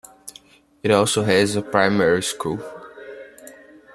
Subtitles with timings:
[0.81, 2.59] It also has a primary school.